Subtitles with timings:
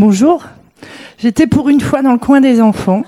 [0.00, 0.44] Bonjour.
[1.18, 3.02] J'étais pour une fois dans le coin des enfants.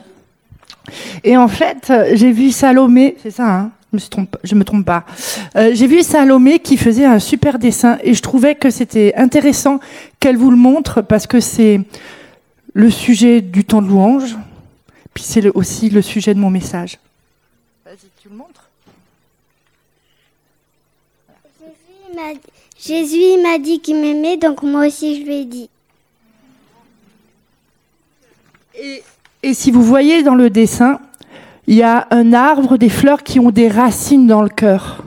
[1.22, 4.84] Et en fait, j'ai vu Salomé, c'est ça, hein je me, trompe, je me trompe
[4.84, 5.06] pas.
[5.54, 9.78] Euh, j'ai vu Salomé qui faisait un super dessin et je trouvais que c'était intéressant
[10.18, 11.80] qu'elle vous le montre parce que c'est
[12.72, 14.36] le sujet du temps de louange,
[15.14, 16.98] puis c'est aussi le sujet de mon message.
[17.84, 18.68] Vas-y, tu le montres.
[22.84, 25.70] Jésus m'a dit qu'il m'aimait, donc moi aussi je lui ai dit.
[29.42, 31.00] Et, si vous voyez dans le dessin,
[31.66, 35.02] il y a un arbre, des fleurs qui ont des racines dans le cœur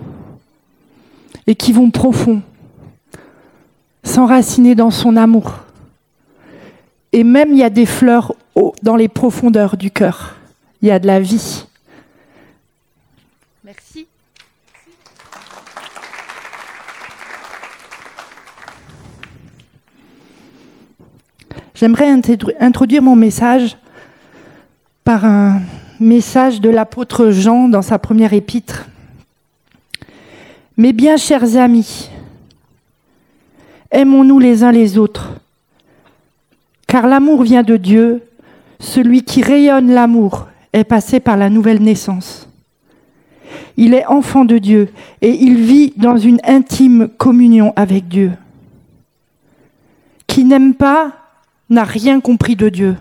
[1.47, 2.41] et qui vont profond,
[4.03, 5.59] s'enraciner dans son amour.
[7.11, 8.33] Et même il y a des fleurs
[8.81, 10.35] dans les profondeurs du cœur.
[10.81, 11.65] Il y a de la vie.
[21.83, 22.17] J'aimerais
[22.61, 23.75] introduire mon message
[25.03, 25.59] par un
[25.99, 28.87] message de l'apôtre Jean dans sa première épître.
[30.77, 32.09] Mes bien chers amis,
[33.91, 35.41] aimons-nous les uns les autres,
[36.87, 38.21] car l'amour vient de Dieu,
[38.79, 42.47] celui qui rayonne l'amour est passé par la nouvelle naissance.
[43.75, 44.87] Il est enfant de Dieu
[45.21, 48.31] et il vit dans une intime communion avec Dieu.
[50.27, 51.22] Qui n'aime pas
[51.73, 52.95] n'a rien compris de Dieu,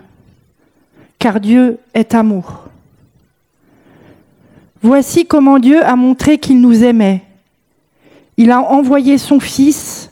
[1.19, 2.63] car Dieu est amour.
[4.81, 7.23] Voici comment Dieu a montré qu'il nous aimait.
[8.35, 10.11] Il a envoyé son Fils,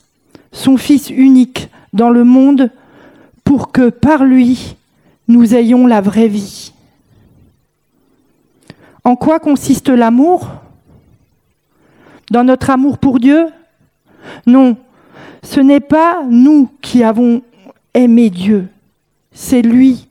[0.52, 2.70] son Fils unique, dans le monde
[3.44, 4.76] pour que par lui,
[5.28, 6.72] nous ayons la vraie vie.
[9.04, 10.48] En quoi consiste l'amour?
[12.30, 13.48] Dans notre amour pour Dieu?
[14.46, 14.78] Non,
[15.44, 17.42] ce n'est pas nous qui avons
[17.94, 18.68] aimer Dieu.
[19.34, 20.08] C'est lui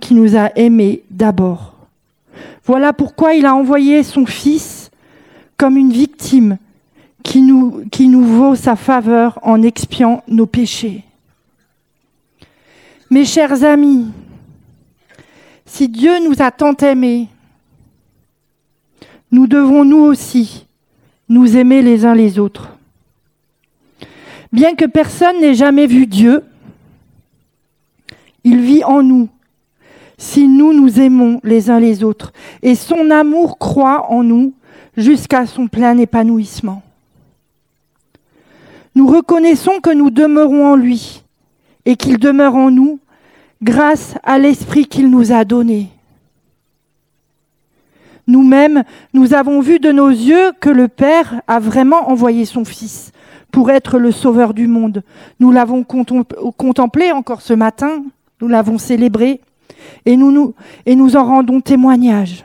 [0.00, 1.74] qui nous a aimés d'abord.
[2.64, 4.90] Voilà pourquoi il a envoyé son Fils
[5.56, 6.58] comme une victime
[7.22, 11.04] qui nous, vaut sa faveur en expiant nos péchés.
[13.10, 14.06] Mes chers amis,
[15.64, 17.28] si Dieu nous a tant aimés,
[19.30, 20.66] nous devons nous aussi
[21.28, 22.76] nous aimer les uns les autres.
[24.52, 26.42] Bien que personne n'ait jamais vu Dieu,
[28.44, 29.28] il vit en nous
[30.16, 32.32] si nous nous aimons les uns les autres.
[32.62, 34.54] Et son amour croît en nous
[34.96, 36.82] jusqu'à son plein épanouissement.
[38.94, 41.24] Nous reconnaissons que nous demeurons en lui
[41.84, 43.00] et qu'il demeure en nous
[43.62, 45.88] grâce à l'esprit qu'il nous a donné.
[48.26, 53.12] Nous-mêmes, nous avons vu de nos yeux que le Père a vraiment envoyé son Fils
[53.50, 55.02] pour être le Sauveur du monde.
[55.40, 58.04] Nous l'avons contemplé encore ce matin
[58.40, 59.40] nous l'avons célébré
[60.06, 60.54] et nous,
[60.86, 62.44] en rendons témoignage.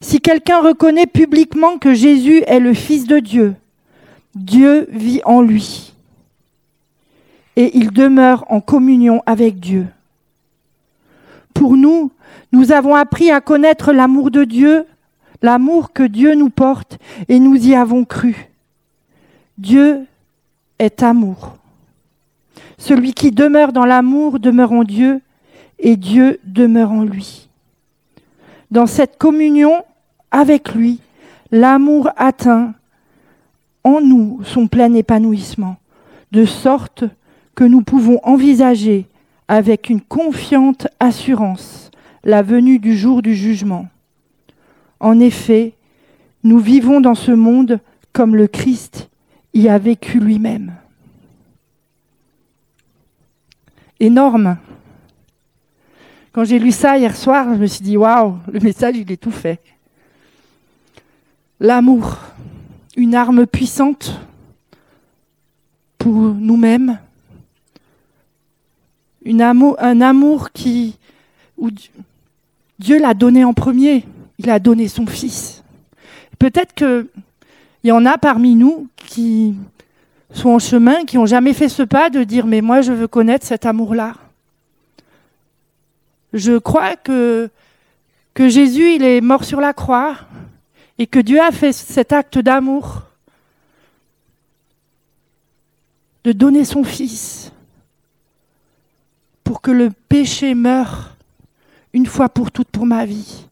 [0.00, 3.54] Si quelqu'un reconnaît publiquement que Jésus est le Fils de Dieu,
[4.34, 5.94] Dieu vit en lui
[7.56, 9.86] et il demeure en communion avec Dieu.
[11.54, 12.10] Pour nous,
[12.52, 14.84] nous avons appris à connaître l'amour de Dieu,
[15.40, 16.98] l'amour que Dieu nous porte,
[17.28, 18.50] et nous y avons cru.
[19.56, 20.04] Dieu
[20.78, 21.56] est amour.
[22.86, 25.20] Celui qui demeure dans l'amour demeure en Dieu
[25.80, 27.48] et Dieu demeure en lui.
[28.70, 29.82] Dans cette communion
[30.30, 31.00] avec lui,
[31.50, 32.74] l'amour atteint
[33.82, 35.78] en nous son plein épanouissement,
[36.30, 37.02] de sorte
[37.56, 39.06] que nous pouvons envisager
[39.48, 41.90] avec une confiante assurance
[42.22, 43.88] la venue du jour du jugement.
[45.00, 45.72] En effet,
[46.44, 47.80] nous vivons dans ce monde
[48.12, 49.10] comme le Christ
[49.54, 50.70] y a vécu lui-même
[54.00, 54.58] énorme.
[56.32, 59.16] Quand j'ai lu ça hier soir, je me suis dit waouh, le message il est
[59.16, 59.60] tout fait.
[61.60, 62.18] L'amour,
[62.96, 64.20] une arme puissante
[65.98, 66.98] pour nous-mêmes,
[69.24, 70.96] un amour qui
[72.78, 74.04] Dieu l'a donné en premier,
[74.38, 75.64] il a donné son fils.
[76.38, 77.08] Peut-être qu'il
[77.84, 79.54] y en a parmi nous qui
[80.36, 83.08] sont en chemin, qui n'ont jamais fait ce pas de dire mais moi je veux
[83.08, 84.14] connaître cet amour-là.
[86.32, 87.50] Je crois que,
[88.36, 90.16] Jésus, il est mort sur la croix
[90.98, 93.02] et que Dieu a fait cet acte d'amour,
[96.24, 97.52] de donner son Fils
[99.44, 101.16] pour que le péché meure
[101.92, 103.46] une fois pour toutes pour ma vie.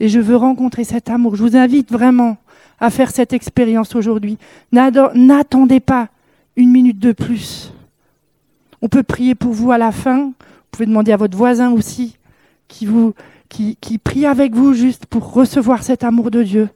[0.00, 1.36] Et je veux rencontrer cet amour.
[1.36, 2.36] Je vous invite vraiment
[2.78, 4.36] à faire cette expérience aujourd'hui.
[4.72, 6.08] N'attendez pas
[6.56, 7.72] une minute de plus.
[8.82, 10.32] On peut prier pour vous à la fin
[10.76, 12.18] pouvez demander à votre voisin aussi,
[12.68, 13.14] qui, vous,
[13.48, 16.68] qui, prie avec vous juste pour recevoir cet amour de Dieu.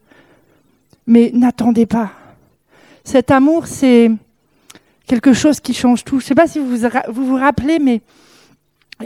[1.06, 2.10] Mais n'attendez pas.
[3.04, 4.10] Cet amour, c'est
[5.06, 6.18] quelque chose qui change tout.
[6.18, 8.00] Je ne sais pas si vous vous, vous rappelez, mais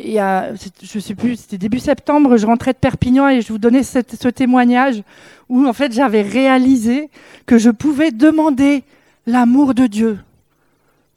[0.01, 3.49] il y a, je sais plus, c'était début septembre, je rentrais de Perpignan et je
[3.49, 5.03] vous donnais ce témoignage
[5.49, 7.11] où en fait j'avais réalisé
[7.47, 8.85] que je pouvais demander
[9.27, 10.19] l'amour de Dieu.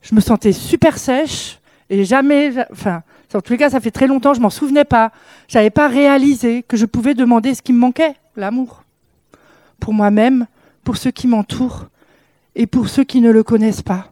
[0.07, 1.59] Je me sentais super sèche
[1.89, 5.11] et jamais, enfin, en tous les cas, ça fait très longtemps, je m'en souvenais pas.
[5.49, 8.83] J'avais pas réalisé que je pouvais demander ce qui me manquait, l'amour.
[9.81, 10.47] Pour moi-même,
[10.85, 11.87] pour ceux qui m'entourent
[12.55, 14.09] et pour ceux qui ne le connaissent pas.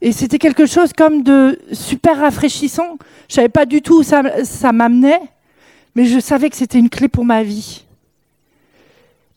[0.00, 2.98] Et c'était quelque chose comme de super rafraîchissant.
[3.28, 5.20] Je savais pas du tout où ça, ça m'amenait,
[5.94, 7.84] mais je savais que c'était une clé pour ma vie.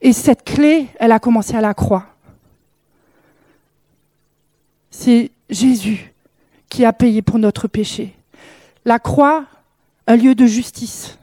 [0.02, 2.08] Et cette clé, elle a commencé à la croix.
[4.92, 6.14] C'est Jésus
[6.70, 8.14] qui a payé pour notre péché.
[8.86, 9.46] La croix,
[10.08, 11.18] un lieu de justice.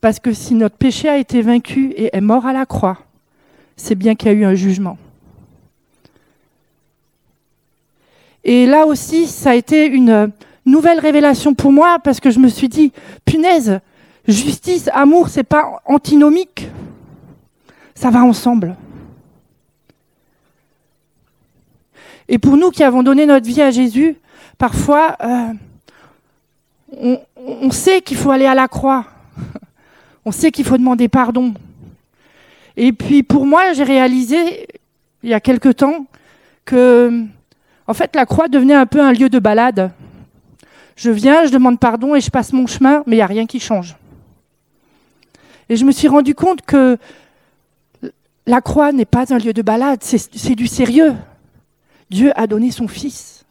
[0.00, 2.98] Parce que si notre péché a été vaincu et est mort à la croix,
[3.76, 4.98] c'est bien qu'il y a eu un jugement.
[8.44, 10.30] Et là aussi, ça a été une
[10.66, 12.92] nouvelle révélation pour moi parce que je me suis dit,
[13.24, 13.80] punaise,
[14.28, 16.68] justice, amour, c'est pas antinomique.
[17.94, 18.76] Ça va ensemble.
[22.28, 24.16] Et pour nous qui avons donné notre vie à Jésus,
[24.58, 25.52] parfois, euh,
[27.36, 29.04] on, sait qu'il faut aller à la croix.
[30.24, 31.52] On sait qu'il faut demander pardon.
[32.76, 34.66] Et puis pour moi, j'ai réalisé
[35.22, 36.06] il y a quelque temps
[36.64, 37.24] que
[37.86, 39.92] en fait, la croix devenait un peu un lieu de balade.
[40.96, 43.46] Je viens, je demande pardon et je passe mon chemin, mais il n'y a rien
[43.46, 43.96] qui change.
[45.68, 46.96] Et je me suis rendu compte que
[48.46, 51.14] la croix n'est pas un lieu de balade, c'est du sérieux.
[52.10, 53.44] Dieu a donné son Fils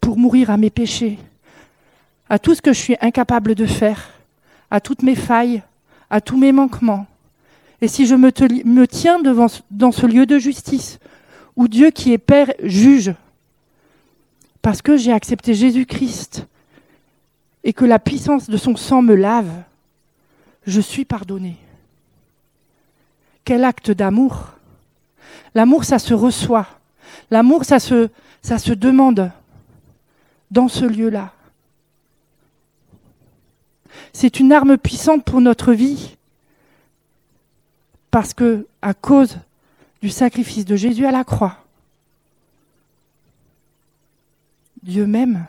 [0.00, 1.18] pour mourir à mes péchés,
[2.28, 4.10] à tout ce que je suis incapable de faire,
[4.70, 5.62] à toutes mes failles,
[6.10, 7.06] à tous mes manquements.
[7.80, 10.98] Et si je me, tiens devant, dans ce lieu de justice,
[11.56, 13.14] où Dieu qui est Père juge,
[14.62, 16.46] parce que j'ai accepté Jésus-Christ
[17.64, 19.50] et que la puissance de son sang me lave,
[20.66, 21.56] je suis pardonné.
[23.44, 24.55] Quel acte d'amour
[25.56, 26.66] L'amour, ça se reçoit.
[27.30, 28.10] L'amour, ça se,
[28.42, 29.30] ça se demande
[30.50, 31.32] dans ce lieu-là.
[34.12, 36.18] C'est une arme puissante pour notre vie
[38.10, 39.38] parce que, à cause
[40.02, 41.56] du sacrifice de Jésus à la croix.
[44.82, 45.46] Dieu m'aime.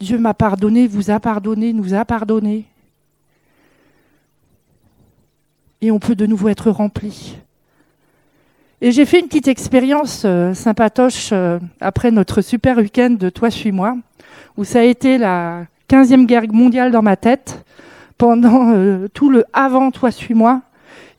[0.00, 2.66] Dieu m'a pardonné, vous a pardonné, nous a pardonné.
[5.80, 7.38] Et on peut de nouveau être rempli.
[8.84, 13.48] Et j'ai fait une petite expérience euh, sympatoche euh, après notre super week-end de Toi
[13.48, 13.96] suis-moi,
[14.56, 17.64] où ça a été la 15e guerre mondiale dans ma tête
[18.18, 20.62] pendant euh, tout le avant Toi suis-moi.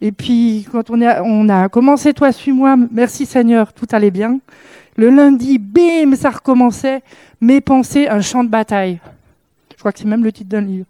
[0.02, 4.40] Et puis, quand on, on a commencé Toi, suis-moi, merci Seigneur, tout allait bien.
[4.98, 7.02] Le lundi, bim, ça recommençait.
[7.40, 9.00] Mes pensées, un champ de bataille.
[9.72, 10.86] Je crois que c'est même le titre d'un livre.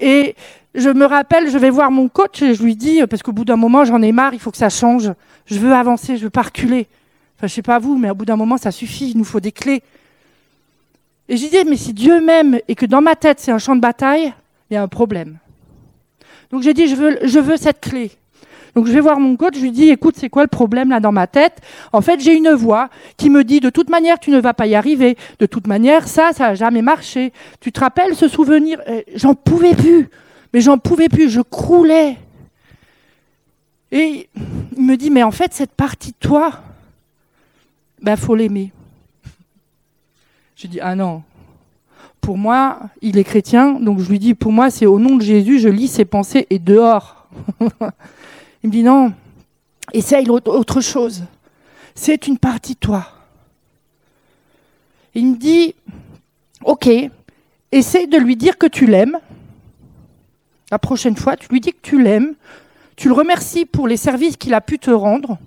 [0.00, 0.34] Et
[0.74, 3.44] je me rappelle, je vais voir mon coach et je lui dis, parce qu'au bout
[3.44, 5.12] d'un moment, j'en ai marre, il faut que ça change.
[5.46, 6.88] Je veux avancer, je veux pas reculer.
[7.36, 9.40] Enfin, je sais pas vous, mais au bout d'un moment, ça suffit, il nous faut
[9.40, 9.82] des clés.
[11.28, 13.76] Et je dis, mais si Dieu m'aime et que dans ma tête, c'est un champ
[13.76, 14.32] de bataille,
[14.70, 15.38] il y a un problème.
[16.50, 18.10] Donc j'ai dit, je veux, je veux cette clé.
[18.74, 21.00] Donc je vais voir mon coach, je lui dis, écoute, c'est quoi le problème là
[21.00, 21.60] dans ma tête?
[21.92, 24.66] En fait, j'ai une voix qui me dit, de toute manière, tu ne vas pas
[24.66, 25.16] y arriver.
[25.38, 27.32] De toute manière, ça, ça n'a jamais marché.
[27.60, 28.80] Tu te rappelles ce souvenir?
[28.86, 30.08] Eh, J'en pouvais plus.
[30.52, 32.16] Mais j'en pouvais plus, je croulais.
[33.92, 34.28] Et
[34.76, 36.52] il me dit, mais en fait, cette partie de toi,
[38.02, 38.72] ben, faut l'aimer.
[40.56, 41.22] Je dis, ah non,
[42.20, 45.22] pour moi, il est chrétien, donc je lui dis, pour moi, c'est au nom de
[45.22, 47.28] Jésus, je lis ses pensées et dehors.
[48.62, 49.12] il me dit, non,
[49.92, 51.24] essaye autre chose.
[51.94, 53.06] C'est une partie de toi.
[55.14, 55.74] Il me dit,
[56.64, 56.88] ok,
[57.72, 59.18] essaye de lui dire que tu l'aimes.
[60.70, 62.34] La prochaine fois, tu lui dis que tu l'aimes,
[62.96, 65.38] tu le remercies pour les services qu'il a pu te rendre,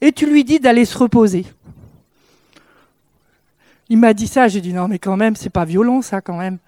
[0.00, 1.44] et tu lui dis d'aller se reposer.
[3.88, 6.36] Il m'a dit ça, j'ai dit non mais quand même, c'est pas violent ça quand
[6.36, 6.58] même.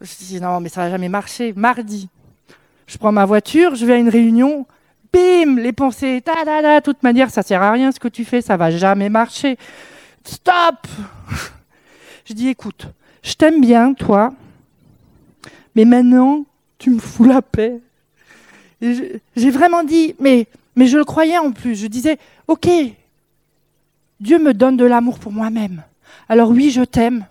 [0.00, 1.52] Je dis non mais ça va jamais marcher.
[1.54, 2.08] Mardi,
[2.86, 4.66] je prends ma voiture, je vais à une réunion,
[5.12, 8.24] bim, les pensées, ta da da, toute manière ça sert à rien ce que tu
[8.24, 9.56] fais, ça va jamais marcher.
[10.24, 10.86] Stop.
[12.24, 12.86] Je dis écoute,
[13.22, 14.32] je t'aime bien toi,
[15.74, 16.44] mais maintenant
[16.78, 17.80] tu me fous la paix.
[18.80, 21.74] J'ai vraiment dit mais mais je le croyais en plus.
[21.74, 22.68] Je disais ok,
[24.20, 25.82] Dieu me donne de l'amour pour moi-même.
[26.28, 27.26] Alors oui, je t'aime.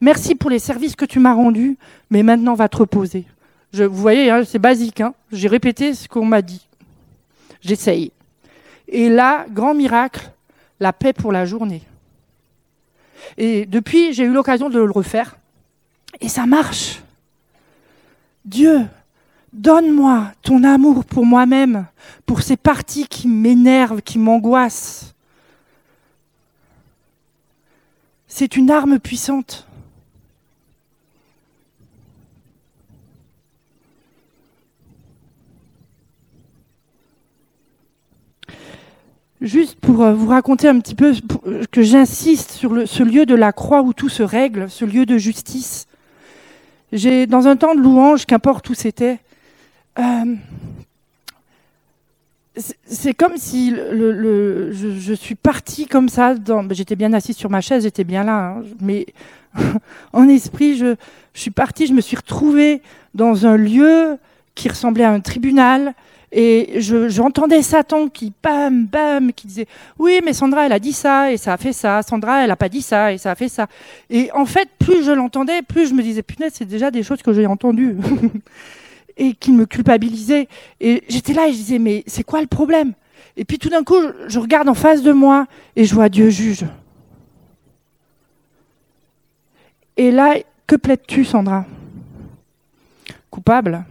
[0.00, 1.76] Merci pour les services que tu m'as rendus,
[2.08, 3.26] mais maintenant va te reposer.
[3.72, 5.00] Je, vous voyez, hein, c'est basique.
[5.00, 5.14] Hein.
[5.30, 6.66] J'ai répété ce qu'on m'a dit.
[7.60, 8.12] J'essaye.
[8.88, 10.30] Et là, grand miracle,
[10.80, 11.82] la paix pour la journée.
[13.36, 15.38] Et depuis, j'ai eu l'occasion de le refaire.
[16.20, 17.02] Et ça marche.
[18.44, 18.86] Dieu,
[19.52, 21.86] donne-moi ton amour pour moi-même,
[22.26, 25.14] pour ces parties qui m'énervent, qui m'angoissent.
[28.26, 29.66] C'est une arme puissante.
[39.40, 41.14] Juste pour euh, vous raconter un petit peu
[41.46, 45.06] euh, que j'insiste sur ce lieu de la croix où tout se règle, ce lieu
[45.06, 45.86] de justice.
[46.92, 49.18] J'ai dans un temps de louange, qu'importe où c'était,
[49.98, 50.34] euh,
[52.84, 56.34] c'est comme si je, suis partie comme ça.
[56.72, 59.06] J'étais bien assise sur ma chaise, j'étais bien là, hein, mais
[60.12, 60.96] en esprit, je
[61.32, 62.82] suis partie, je me suis retrouvée
[63.14, 64.18] dans un lieu
[64.54, 65.94] qui ressemblait à un tribunal
[66.32, 69.66] et j'entendais Satan qui, bam, bam, qui disait
[69.98, 72.02] Oui, mais Sandra, elle a dit ça et ça a fait ça.
[72.02, 73.66] Sandra, elle a pas dit ça et ça a fait ça.
[74.10, 77.22] Et en fait, plus je l'entendais, plus je me disais Punaise, c'est déjà des choses
[77.22, 77.96] que j'ai entendues
[79.16, 80.46] et qui me culpabilisaient.
[80.80, 82.92] Et j'étais là et je disais Mais c'est quoi le problème?
[83.36, 86.30] Et puis tout d'un coup, je regarde en face de moi et je vois Dieu
[86.30, 86.64] juge.
[89.96, 90.36] Et là,
[90.68, 91.66] que plaides-tu, Sandra?
[93.30, 93.84] Coupable?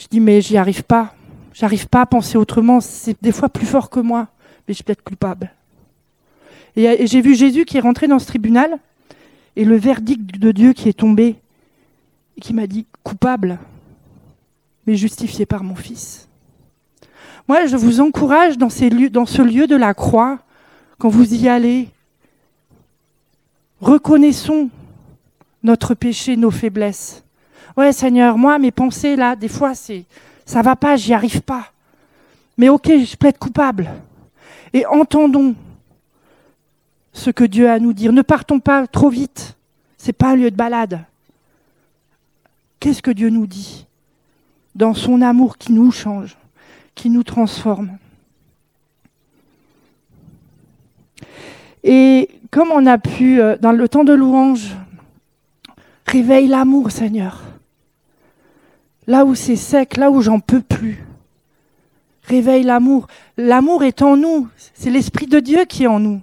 [0.00, 1.14] Je dis, mais j'y arrive pas.
[1.52, 2.80] J'arrive pas à penser autrement.
[2.80, 4.28] C'est des fois plus fort que moi.
[4.66, 5.52] Mais je suis peut-être coupable.
[6.74, 8.78] Et, j'ai vu Jésus qui est rentré dans ce tribunal
[9.56, 11.36] et le verdict de Dieu qui est tombé
[12.38, 13.58] et qui m'a dit coupable,
[14.86, 16.28] mais justifié par mon Fils.
[17.46, 20.38] Moi, je vous encourage dans, ce lieu de la croix,
[20.98, 21.88] quand vous y allez,
[23.80, 24.70] reconnaissons
[25.62, 27.22] notre péché, nos faiblesses.
[27.76, 30.04] Ouais, Seigneur, moi, mes pensées, là, des fois, c'est,
[30.44, 31.72] ça va pas, j'y arrive pas.
[32.56, 33.90] Mais ok, je plaide coupable.
[34.72, 35.54] Et entendons
[37.12, 38.12] ce que Dieu a à nous dire.
[38.12, 39.56] Ne partons pas trop vite.
[39.96, 41.04] C'est pas un lieu de balade.
[42.78, 43.86] Qu'est-ce que Dieu nous dit
[44.74, 46.36] dans son amour qui nous change,
[46.94, 47.98] qui nous transforme?
[51.82, 54.76] Et comme on a pu, euh, dans le temps de louange,
[56.06, 57.49] réveille l'amour, Seigneur
[59.10, 61.04] là où c'est sec, là où j'en peux plus.
[62.22, 63.08] Réveille l'amour.
[63.36, 64.48] L'amour est en nous.
[64.72, 66.20] C'est l'Esprit de Dieu qui est en nous.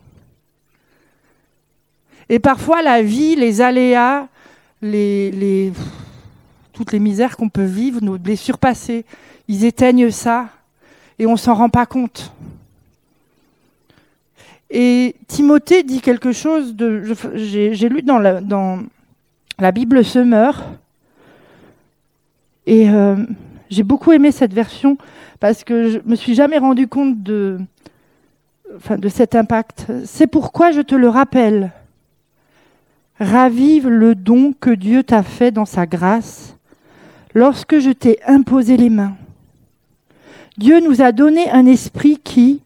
[2.30, 4.30] Et parfois, la vie, les aléas,
[4.82, 5.74] les,
[6.72, 9.04] toutes les misères qu'on peut vivre, nos blessures passées,
[9.50, 10.48] ils éteignent ça
[11.20, 12.32] et on s'en rend pas compte.
[14.70, 16.74] Et Timothée dit quelque chose.
[17.34, 18.80] J'ai lu dans la, dans
[19.60, 20.64] la Bible Semeur
[22.68, 23.16] et euh,
[23.70, 24.98] j'ai beaucoup aimé cette version
[25.40, 27.60] parce que je me suis jamais rendu compte de,
[28.76, 29.88] enfin, de cet impact.
[30.04, 31.72] C'est pourquoi je te le rappelle.
[33.20, 36.58] Ravive le don que Dieu t'a fait dans sa grâce
[37.34, 39.16] lorsque je t'ai imposé les mains.
[40.58, 42.62] Dieu nous a donné un esprit qui,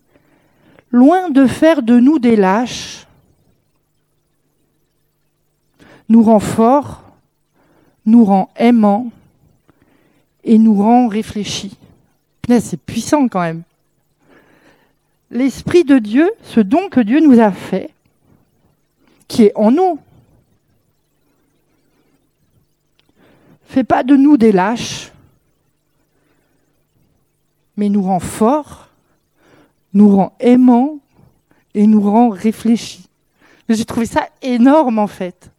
[0.90, 3.06] loin de faire de nous des lâches,
[6.10, 7.04] nous rend forts,
[8.06, 9.12] nous rend aimants,
[10.44, 11.78] et nous rend réfléchis.
[12.60, 13.64] C'est puissant quand même.
[15.30, 17.92] L'Esprit de Dieu, ce don que Dieu nous a fait,
[19.30, 20.00] qui est en nous,
[23.64, 25.12] fait pas de nous des lâches,
[27.78, 28.90] mais nous rend forts,
[29.94, 31.00] nous rend aimants
[31.74, 33.08] et nous rend réfléchis.
[33.70, 35.52] J'ai trouvé ça énorme en fait.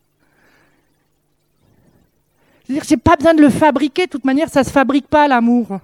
[2.72, 5.28] C'est-à-dire j'ai pas besoin de le fabriquer, de toute manière, ça ne se fabrique pas
[5.28, 5.78] l'amour.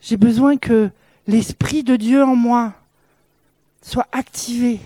[0.00, 0.88] J'ai besoin que
[1.26, 2.74] l'Esprit de Dieu en moi
[3.82, 4.78] soit activé.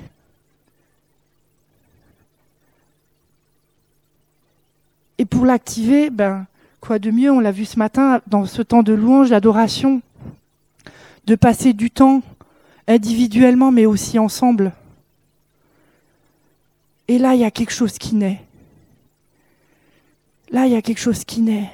[5.19, 6.47] Et pour l'activer, ben,
[6.81, 10.01] quoi de mieux, on l'a vu ce matin dans ce temps de louange, d'adoration,
[11.27, 12.23] de passer du temps
[12.89, 14.73] individuellement mais aussi ensemble.
[17.11, 18.41] Et là, il y a quelque chose qui naît.
[20.53, 21.69] Là, il y a quelque chose qui naît.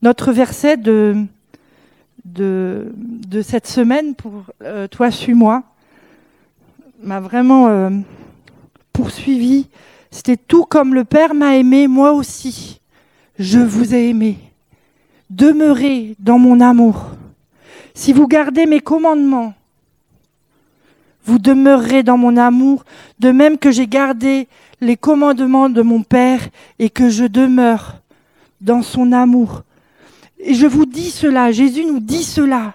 [0.00, 1.26] Notre verset de,
[2.24, 5.62] de, cette semaine pour euh, Toi, suis-moi
[7.02, 7.90] m'a vraiment euh,
[8.94, 9.68] poursuivi.
[10.10, 12.80] C'était tout comme le Père m'a aimé, moi aussi.
[13.38, 14.38] Je vous ai aimé.
[15.28, 17.10] Demeurez dans mon amour.
[17.92, 19.52] Si vous gardez mes commandements,
[21.24, 22.84] vous demeurerez dans mon amour,
[23.18, 24.48] de même que j'ai gardé
[24.80, 26.40] les commandements de mon Père
[26.78, 28.00] et que je demeure
[28.60, 29.62] dans son amour.
[30.38, 32.74] Et je vous dis cela, Jésus nous dit cela,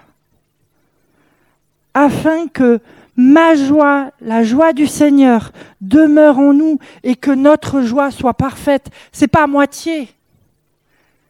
[1.92, 2.80] afin que
[3.16, 8.88] ma joie, la joie du Seigneur, demeure en nous et que notre joie soit parfaite.
[9.12, 10.08] C'est pas à moitié.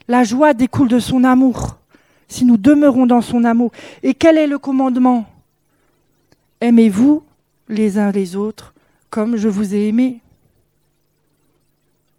[0.06, 1.78] La joie découle de son amour.
[2.28, 3.72] Si nous demeurons dans son amour.
[4.02, 5.24] Et quel est le commandement?
[6.60, 7.22] Aimez-vous
[7.68, 8.74] les uns les autres
[9.10, 10.20] comme je vous ai aimé?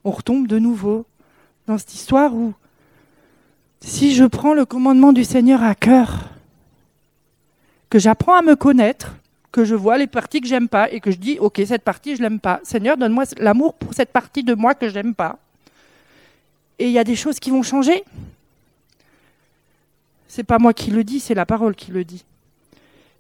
[0.04, 1.06] On retombe de nouveau
[1.68, 2.54] dans cette histoire où
[3.82, 6.30] si je prends le commandement du Seigneur à cœur,
[7.90, 9.16] que j'apprends à me connaître,
[9.52, 12.16] que je vois les parties que j'aime pas et que je dis OK, cette partie
[12.16, 12.60] je l'aime pas.
[12.64, 15.38] Seigneur, donne-moi l'amour pour cette partie de moi que j'aime pas.
[16.78, 18.04] Et il y a des choses qui vont changer.
[20.28, 22.24] C'est pas moi qui le dis, c'est la parole qui le dit.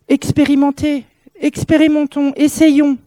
[0.07, 1.05] Expérimentez,
[1.39, 2.97] expérimentons, essayons.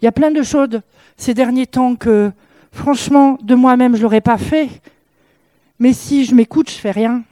[0.00, 0.80] Il y a plein de choses
[1.16, 2.32] ces derniers temps que,
[2.72, 4.68] franchement, de moi-même, je l'aurais pas fait.
[5.78, 7.22] Mais si je m'écoute, je fais rien.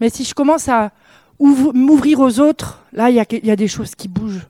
[0.00, 0.92] Mais si je commence à
[1.40, 4.46] m'ouvrir aux autres, là, il y, a, des choses qui bougent.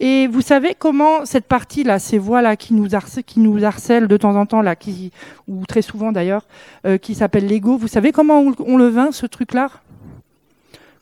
[0.00, 4.16] Et vous savez comment cette partie-là, ces voix-là qui nous, harcèlent, qui nous harcèlent de
[4.16, 4.74] temps en temps, là,
[5.46, 6.46] ou très souvent d'ailleurs,
[6.86, 9.70] euh, qui s'appelle l'ego, vous savez comment on, le vainc, ce truc-là?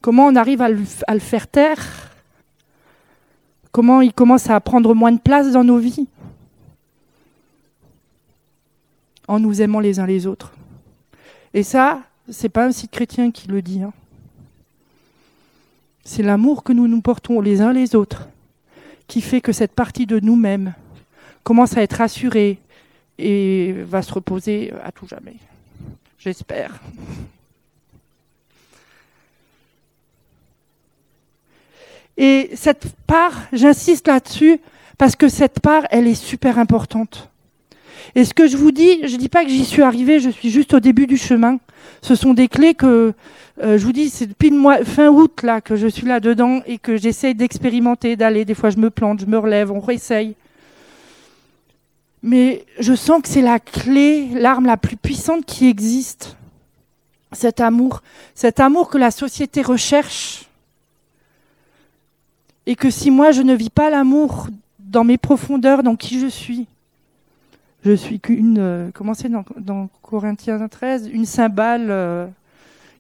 [0.00, 0.85] Comment on arrive à le,
[1.19, 2.11] faire taire?
[3.71, 6.09] Comment il commence à prendre moins de place dans nos vies?
[9.28, 10.52] En nous aimant les uns les autres.
[11.52, 13.83] Et ça, c'est pas un site chrétien qui le dit.
[13.83, 13.92] Hein.
[16.04, 18.28] C'est l'amour que nous nous portons les uns les autres
[19.06, 20.75] qui fait que cette partie de nous-mêmes
[21.43, 22.58] commence à être rassurée
[23.19, 25.36] et va se reposer à tout jamais.
[26.19, 26.80] J'espère.
[32.23, 34.61] Et cette part, j'insiste là-dessus,
[34.99, 37.30] parce que cette part, elle est super importante.
[38.15, 40.28] Et ce que je vous dis, je ne dis pas que j'y suis arrivée, je
[40.28, 41.59] suis juste au début du chemin.
[42.02, 43.15] Ce sont des clés que
[43.63, 44.52] euh, je vous dis, c'est depuis
[44.85, 48.45] fin août là que je suis là dedans et que j'essaye d'expérimenter, d'aller.
[48.45, 50.35] Des fois, je me plante, je me relève, on réessaye.
[52.23, 56.37] Mais je sens que c'est la clé, l'arme la plus puissante qui existe.
[57.33, 58.02] Cet amour,
[58.35, 60.50] cet amour que la société recherche.
[62.71, 64.47] Et que si moi je ne vis pas l'amour
[64.78, 66.69] dans mes profondeurs, dans qui je suis,
[67.85, 72.28] je suis qu'une, euh, comment c'est dans, Corinthiens 13, une cymbale euh,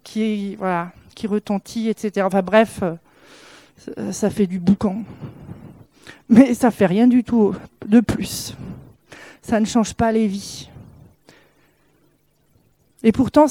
[0.02, 2.26] qui, voilà, qui retentit, etc.
[2.26, 5.04] Enfin bref, euh, ça fait du boucan.
[6.28, 7.54] Mais ça fait rien du tout
[7.86, 8.56] de plus.
[9.40, 10.68] Ça ne change pas les vies.
[13.04, 13.46] Et pourtant,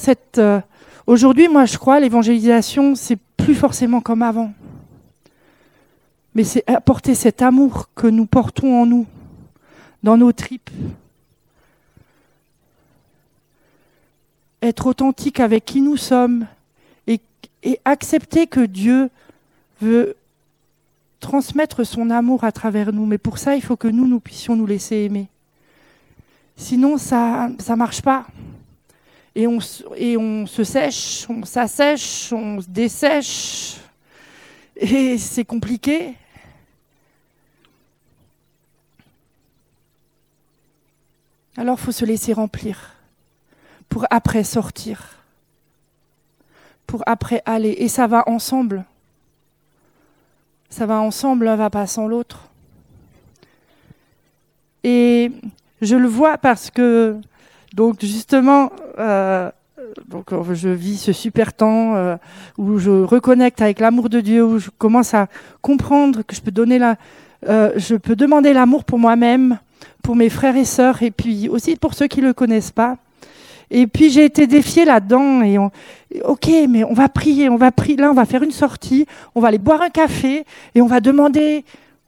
[1.07, 4.51] aujourd'hui, moi, je crois, l'évangélisation, c'est plus forcément comme avant.
[6.39, 9.05] Mais c'est apporter cet amour que nous portons en nous,
[10.03, 10.69] dans nos tripes,
[14.61, 16.47] être authentique avec qui nous sommes
[17.07, 17.19] et,
[17.83, 19.09] accepter que Dieu
[19.81, 20.15] veut
[21.19, 23.05] transmettre son amour à travers nous.
[23.05, 25.27] Mais pour ça, il faut que nous, nous puissions nous laisser aimer.
[26.55, 28.25] Sinon, ça ne marche pas.
[29.35, 29.59] Et on,
[29.97, 33.75] et on se sèche, on s'assèche, on se dessèche.
[34.77, 36.15] Et c'est compliqué.
[41.59, 42.95] Alors, faut se laisser remplir
[43.89, 45.17] pour après sortir,
[46.87, 47.75] pour après aller.
[47.79, 48.85] Et ça va ensemble.
[50.69, 52.47] Ça va ensemble, l'un va pas sans l'autre.
[54.85, 55.33] Et
[55.81, 57.17] je le vois parce que,
[57.73, 59.51] donc justement, euh,
[60.07, 62.15] donc je vis ce super temps euh,
[62.57, 65.27] où je reconnecte avec l'amour de Dieu, où je commence à
[65.61, 66.95] comprendre que je peux donner la,
[67.49, 69.59] euh, je peux demander l'amour pour moi-même,
[70.03, 72.97] pour mes frères et sœurs, et puis aussi pour ceux qui le connaissent pas.
[73.71, 75.57] Et puis j'ai été défiée là-dedans et
[76.23, 77.97] ok, mais on va prier, on va prier.
[77.97, 80.99] Là, on va faire une sortie, on va aller boire un café et on va
[80.99, 81.63] demander,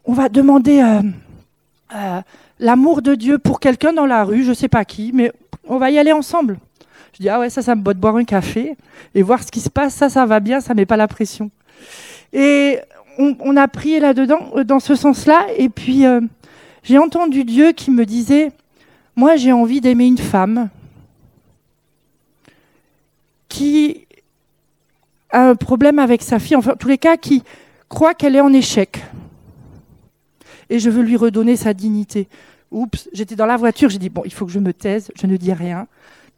[0.06, 1.02] on va demander euh,
[1.96, 2.22] euh,
[2.60, 5.32] l'amour de Dieu pour quelqu'un dans la rue, je sais pas qui, mais
[5.68, 6.58] on va y aller ensemble.
[7.14, 8.76] Je dis ah ouais, ça, ça me botte boire un café
[9.14, 11.52] et voir ce qui se passe, ça, ça va bien, ça met pas la pression.
[12.34, 12.80] Et
[13.20, 16.06] on, on a prié là-dedans, euh, dans ce sens-là, et puis
[16.84, 18.52] j'ai entendu Dieu qui me disait,
[19.16, 20.70] moi j'ai envie d'aimer une femme
[23.50, 24.08] qui
[25.30, 27.44] a un problème avec sa fille, enfin, en tous les cas, qui
[27.90, 29.04] croit qu'elle est en échec.
[30.70, 32.28] et je veux lui redonner sa dignité.
[32.72, 35.28] Oups, j'étais dans la voiture, j'ai dit bon, il faut que je me taise, je
[35.28, 35.88] ne dis rien.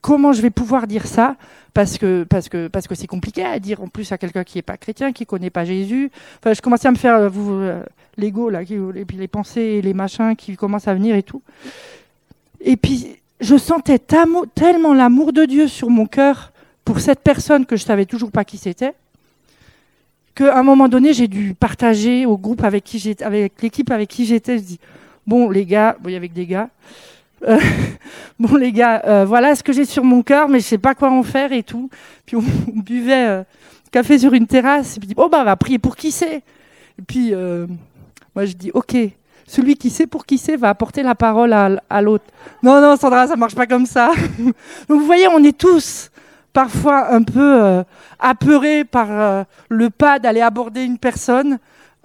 [0.01, 1.37] Comment je vais pouvoir dire ça?
[1.73, 4.57] Parce que parce que parce que c'est compliqué à dire en plus à quelqu'un qui
[4.57, 6.11] n'est pas chrétien, qui connaît pas Jésus.
[6.39, 7.83] Enfin, je commençais à me faire vous euh,
[8.17, 11.41] l'ego là, et puis les pensées et les machins qui commencent à venir et tout.
[12.61, 16.53] Et puis je sentais tellement l'amour de Dieu sur mon cœur
[16.85, 18.93] pour cette personne que je savais toujours pas qui c'était,
[20.35, 24.09] qu'à un moment donné, j'ai dû partager au groupe avec qui j'étais, avec l'équipe avec
[24.09, 24.57] qui j'étais.
[24.57, 24.79] Je dis
[25.27, 26.69] bon les gars, bon il y avait que des gars.
[27.47, 27.59] Euh,
[28.39, 30.95] bon les gars, euh, voilà ce que j'ai sur mon cœur, mais je sais pas
[30.95, 31.89] quoi en faire et tout.
[32.25, 33.43] Puis on, buvait euh,
[33.91, 34.97] café sur une terrasse.
[34.97, 36.37] Et puis bon bah on va prier pour qui c'est.
[36.37, 37.33] Et puis
[38.35, 38.95] moi je dis ok,
[39.47, 42.25] celui qui sait pour qui c'est va apporter la parole à, l'autre.
[42.61, 44.11] Non, non, Sandra, ça marche pas comme ça.
[44.87, 46.09] Donc vous voyez, on est tous
[46.53, 47.83] parfois un peu euh,
[48.19, 51.59] apeurés par euh, le pas d'aller aborder une personne,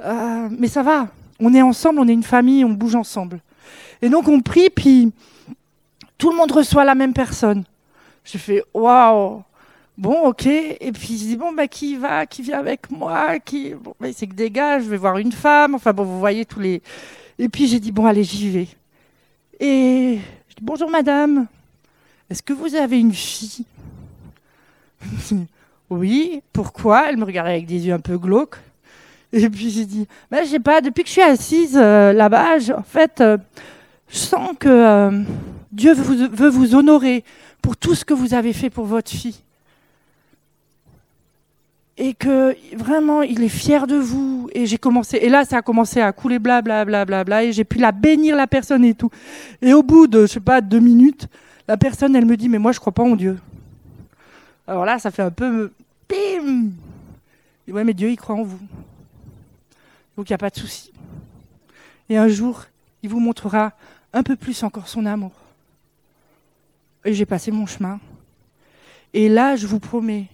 [0.04, 1.08] euh, mais ça va.
[1.40, 3.40] On est ensemble, on est une famille, on bouge ensemble.
[4.02, 5.12] Et donc on prie, puis
[6.16, 7.64] tout le monde reçoit la même personne.
[8.24, 9.42] Je fais waouh.
[9.98, 10.46] Bon, ok.
[10.46, 14.08] Et puis je dis bon bah qui va, qui vient avec moi, qui bon bah,
[14.14, 14.78] c'est que des gars.
[14.78, 15.74] Je vais voir une femme.
[15.74, 16.80] Enfin bon, vous voyez tous les
[17.38, 18.66] et puis j'ai dit, bon, allez, j'y vais.
[19.60, 21.46] Et je dis, bonjour madame,
[22.28, 23.64] est-ce que vous avez une fille?
[25.90, 27.08] Oui, pourquoi?
[27.08, 28.58] Elle me regardait avec des yeux un peu glauques.
[29.32, 32.82] Et puis j'ai dit, je sais pas, depuis que je suis assise euh, là-bas, en
[32.82, 33.38] fait, euh,
[34.10, 35.22] je sens que euh,
[35.72, 37.24] Dieu veut vous honorer
[37.62, 39.40] pour tout ce que vous avez fait pour votre fille
[41.98, 44.48] et que vraiment il est fier de vous.
[44.54, 47.44] Et j'ai commencé et là ça a commencé à couler bla bla bla bla bla
[47.44, 49.10] et j'ai pu la bénir la personne et tout.
[49.60, 51.26] Et au bout de je sais pas deux minutes
[51.66, 53.38] la personne elle me dit mais moi je crois pas en Dieu.
[54.66, 55.72] Alors là ça fait un peu
[56.08, 56.70] bim!
[57.66, 58.60] Et ouais mais Dieu il croit en vous.
[60.16, 60.92] Donc il n'y a pas de souci.
[62.08, 62.64] Et un jour
[63.02, 63.72] il vous montrera
[64.12, 65.32] un peu plus encore son amour.
[67.04, 67.98] Et j'ai passé mon chemin.
[69.12, 70.28] Et là je vous promets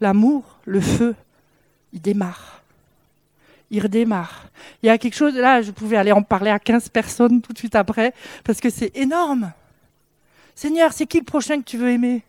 [0.00, 1.14] l'amour, le feu,
[1.92, 2.62] il démarre.
[3.70, 4.46] Il redémarre.
[4.82, 7.52] Il y a quelque chose, là, je pouvais aller en parler à 15 personnes tout
[7.52, 9.52] de suite après, parce que c'est énorme.
[10.54, 12.22] Seigneur, c'est qui le prochain que tu veux aimer?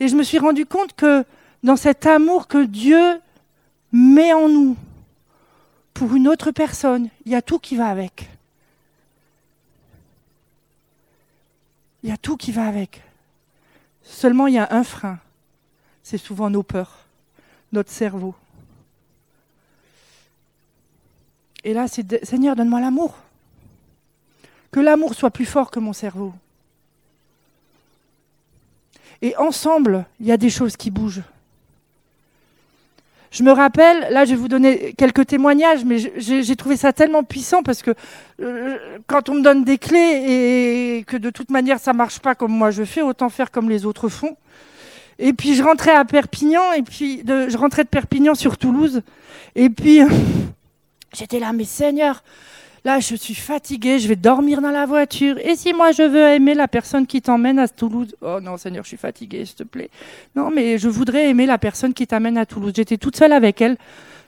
[0.00, 1.24] Et je me suis rendu compte que
[1.62, 3.20] dans cet amour que Dieu
[3.92, 4.76] met en nous
[5.94, 8.28] pour une autre personne, il y a tout qui va avec.
[12.02, 13.02] Il y a tout qui va avec.
[14.02, 15.18] Seulement, il y a un frein
[16.04, 17.06] c'est souvent nos peurs,
[17.72, 18.34] notre cerveau.
[21.64, 23.16] Et là, c'est Seigneur, donne-moi l'amour.
[24.70, 26.34] Que l'amour soit plus fort que mon cerveau.
[29.22, 31.22] Et ensemble, il y a des choses qui bougent.
[33.30, 37.24] Je me rappelle, là je vais vous donner quelques témoignages, mais j'ai trouvé ça tellement
[37.24, 37.92] puissant parce que
[38.40, 42.36] euh, quand on me donne des clés et que de toute manière ça marche pas
[42.36, 44.36] comme moi je fais, autant faire comme les autres font.
[45.18, 49.02] Et puis je rentrais à Perpignan, et puis de, je rentrais de Perpignan sur Toulouse.
[49.54, 50.00] Et puis
[51.16, 52.24] j'étais là, mais Seigneur,
[52.84, 55.38] là je suis fatiguée, je vais dormir dans la voiture.
[55.38, 58.14] Et si moi je veux aimer la personne qui t'emmène à Toulouse?
[58.22, 59.90] Oh non Seigneur, je suis fatiguée, s'il te plaît.
[60.34, 62.72] Non, mais je voudrais aimer la personne qui t'amène à Toulouse.
[62.74, 63.76] J'étais toute seule avec elle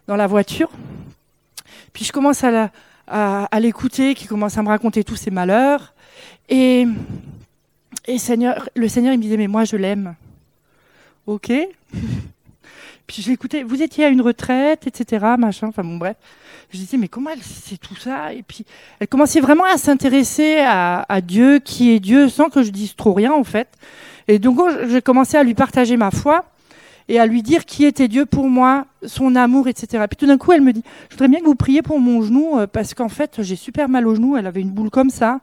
[0.06, 0.70] dans la voiture.
[1.92, 2.70] Puis je commence à,
[3.58, 5.94] l'écouter, qui commence à me raconter tous ses malheurs.
[6.48, 6.86] Et,
[8.06, 10.14] et Seigneur, le Seigneur il me disait, mais moi je l'aime
[11.26, 11.52] ok.
[13.06, 16.16] Puis j'ai écouté, vous étiez à une retraite, etc., machin, enfin bon, bref.
[16.72, 18.32] Je disais, mais comment elle sait tout ça?
[18.32, 18.64] Et puis,
[18.98, 23.12] elle commençait vraiment à s'intéresser à, Dieu, qui est Dieu, sans que je dise trop
[23.12, 23.68] rien, en fait.
[24.26, 26.44] Et donc, j'ai commencé à lui partager ma foi
[27.08, 30.04] et à lui dire qui était Dieu pour moi, son amour, etc.
[30.10, 32.20] Puis tout d'un coup, elle me dit, je voudrais bien que vous priez pour mon
[32.22, 35.10] genou, euh, parce qu'en fait, j'ai super mal au genou, elle avait une boule comme
[35.10, 35.38] ça,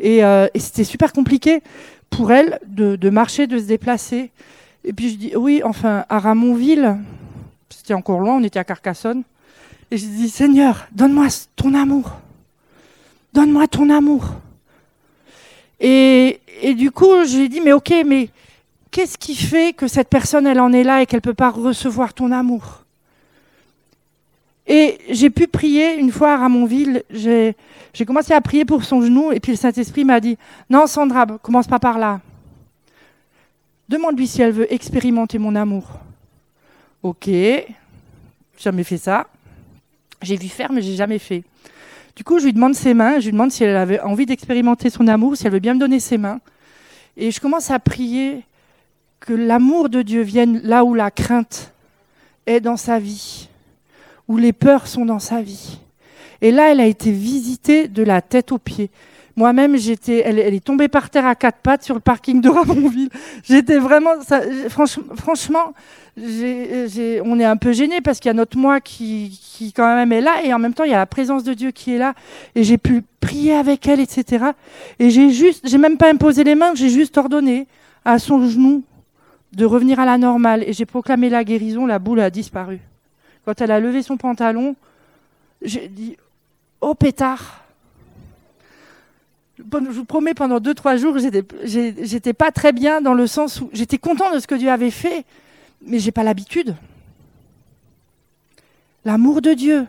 [0.00, 1.62] et, euh, c'était super compliqué
[2.10, 4.32] pour elle de marcher, de se déplacer.
[4.84, 6.98] Et puis je dis, oui, enfin, à Ramonville,
[7.70, 9.22] c'était encore loin, on était à Carcassonne.
[9.90, 12.10] Et je dis, Seigneur, donne-moi ton amour.
[13.32, 14.26] Donne-moi ton amour.
[15.80, 18.28] Et, et du coup, je lui ai dit, mais ok, mais
[18.90, 21.50] qu'est-ce qui fait que cette personne, elle en est là et qu'elle ne peut pas
[21.50, 22.84] recevoir ton amour?
[24.66, 27.54] Et j'ai pu prier une fois à Ramonville, j'ai
[28.06, 30.38] commencé à prier pour son genou, et puis le Saint-Esprit m'a dit,
[30.70, 32.20] non Sandra, commence pas par là.
[33.88, 35.84] Demande-lui si elle veut expérimenter mon amour.
[37.02, 37.28] Ok,
[38.58, 39.26] jamais fait ça.
[40.22, 41.44] J'ai vu faire, mais j'ai jamais fait.
[42.16, 44.88] Du coup, je lui demande ses mains, je lui demande si elle avait envie d'expérimenter
[44.88, 46.40] son amour, si elle veut bien me donner ses mains.
[47.16, 48.42] Et je commence à prier
[49.20, 51.72] que l'amour de Dieu vienne là où la crainte
[52.46, 53.48] est dans sa vie,
[54.28, 55.78] où les peurs sont dans sa vie.
[56.40, 58.90] Et là, elle a été visitée de la tête aux pieds.
[59.36, 63.08] Moi-même, j'étais, elle, est tombée par terre à quatre pattes sur le parking de Ramonville.
[63.42, 65.74] J'étais vraiment, ça, franchement,
[66.16, 70.12] on est un peu gêné parce qu'il y a notre moi qui, qui quand même
[70.12, 71.98] est là et en même temps il y a la présence de Dieu qui est
[71.98, 72.14] là
[72.54, 74.44] et j'ai pu prier avec elle, etc.
[75.00, 77.66] Et j'ai juste, j'ai même pas imposé les mains, j'ai juste ordonné
[78.04, 78.84] à son genou
[79.52, 81.86] de revenir à la normale et j'ai proclamé la guérison.
[81.86, 82.78] La boule a disparu.
[83.44, 84.76] Quand elle a levé son pantalon,
[85.62, 86.16] j'ai dit,
[86.80, 87.63] oh pétard
[89.58, 93.70] je vous promets, pendant deux, trois jours, j'étais pas très bien dans le sens où
[93.72, 95.24] j'étais content de ce que Dieu avait fait,
[95.82, 96.74] mais j'ai pas l'habitude.
[99.04, 99.86] L'amour de Dieu,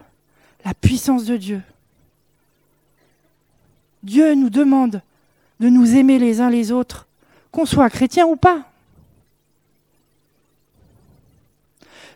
[0.63, 1.62] la puissance de Dieu.
[4.04, 5.01] Dieu nous demande
[5.60, 7.08] de nous aimer les uns les autres,
[7.51, 8.65] qu'on soit chrétien ou pas.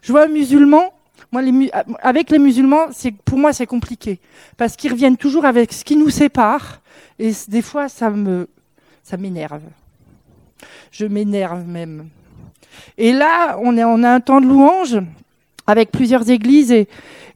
[0.01, 0.93] Je vois un musulman,
[1.31, 1.41] moi,
[2.01, 2.87] avec les musulmans,
[3.25, 4.19] pour moi, c'est compliqué.
[4.57, 6.81] Parce qu'ils reviennent toujours avec ce qui nous sépare
[7.19, 8.47] et des fois, ça me,
[9.03, 9.61] ça m'énerve.
[10.91, 12.09] Je m'énerve même.
[12.97, 14.97] Et là, on, est, on a un temps de louange
[15.67, 16.87] avec plusieurs églises et,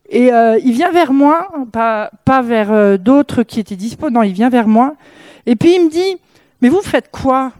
[0.10, 4.24] et euh, il vient vers moi, pas, pas vers euh, d'autres qui étaient dispo, non,
[4.24, 4.96] il vient vers moi.
[5.46, 6.18] Et puis il me dit,
[6.62, 7.52] mais vous faites quoi?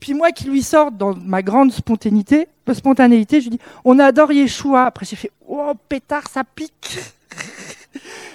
[0.00, 4.32] Puis moi qui lui sors dans ma grande spontanéité, spontanéité, je lui dis, on adore
[4.32, 4.86] Yeshua.
[4.86, 6.98] Après j'ai fait, oh pétard, ça pique.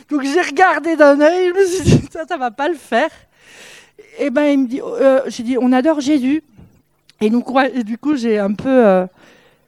[0.09, 3.09] Donc j'ai regardé d'un œil, je me suis dit, ça, ça va pas le faire.
[4.17, 6.43] Et ben il me dit, euh, j'ai dit, on adore Jésus.
[7.21, 7.43] Et, nous,
[7.73, 8.69] et du coup, j'ai un peu.
[8.69, 9.05] Euh,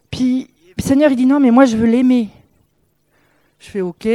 [0.10, 2.30] puis, Seigneur, il dit, non, mais moi, je veux l'aimer.
[3.60, 4.08] Je fais, ok.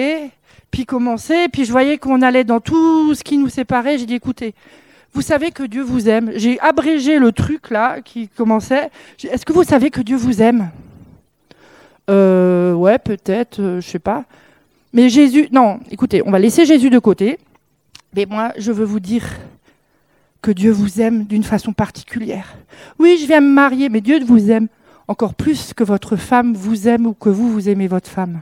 [0.71, 1.49] Puis commencer.
[1.53, 3.99] Puis je voyais qu'on allait dans tout ce qui nous séparait.
[3.99, 4.55] J'ai dit, écoutez,
[5.13, 6.33] vous savez que Dieu vous aime.
[6.35, 8.91] J'ai abrégé le truc là qui commençait.
[9.23, 10.71] Est-ce que vous savez que Dieu vous aime?
[12.11, 14.25] Euh, Ouais, peut-être, euh, je sais pas.
[14.93, 17.39] Mais Jésus, non, écoutez, on va laisser Jésus de côté.
[18.15, 19.25] Mais moi, je veux vous dire
[20.41, 22.57] que Dieu vous aime d'une façon particulière.
[22.99, 24.69] Oui, je viens me marier, mais Dieu vous aime
[25.09, 28.41] encore plus que votre femme vous aime ou que vous, vous aimez votre femme.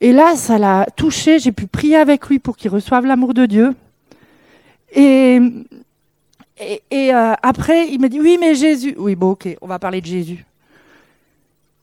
[0.00, 3.46] Et là, ça l'a touché, j'ai pu prier avec lui pour qu'il reçoive l'amour de
[3.46, 3.74] Dieu.
[4.94, 5.40] Et,
[6.92, 8.94] euh, après, il me dit, oui, mais Jésus.
[8.98, 10.44] Oui, bon, ok, on va parler de Jésus.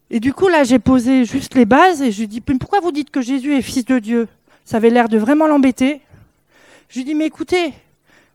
[0.10, 2.80] Et du coup, là, j'ai posé juste les bases et je lui dis, mais pourquoi
[2.80, 4.28] vous dites que Jésus est fils de Dieu?
[4.64, 6.02] Ça avait l'air de vraiment l'embêter.
[6.90, 7.74] Je lui dis, mais écoutez,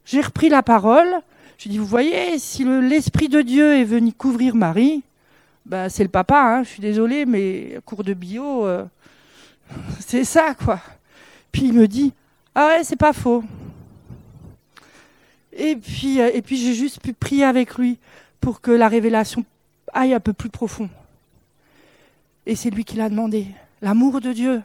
[0.04, 1.08] j'ai repris la parole.
[1.56, 5.02] Je lui dis, vous voyez, si l'Esprit de Dieu est venu couvrir Marie,
[5.64, 8.84] bah, c'est le papa, hein, je suis désolée, mais cours de bio, euh,
[10.00, 10.80] c'est ça, quoi.
[11.52, 12.12] Puis il me dit,
[12.54, 13.44] ah ouais, c'est pas faux.
[15.52, 17.98] Et puis, euh, et puis j'ai juste pu prier avec lui
[18.40, 19.44] pour que la révélation
[19.92, 20.88] aille un peu plus profond.
[22.46, 23.46] Et c'est lui qui l'a demandé.
[23.80, 24.62] L'amour de Dieu.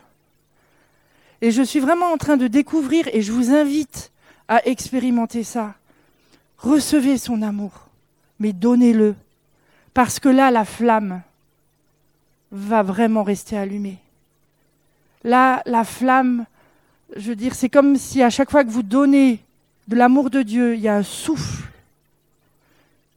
[1.41, 4.11] Et je suis vraiment en train de découvrir, et je vous invite
[4.47, 5.75] à expérimenter ça.
[6.57, 7.89] Recevez son amour,
[8.39, 9.15] mais donnez-le.
[9.93, 11.21] Parce que là, la flamme
[12.51, 13.97] va vraiment rester allumée.
[15.23, 16.45] Là, la flamme,
[17.15, 19.39] je veux dire, c'est comme si à chaque fois que vous donnez
[19.87, 21.63] de l'amour de Dieu, il y a un souffle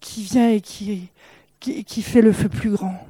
[0.01, 3.07] qui vient et qui, fait le feu plus grand.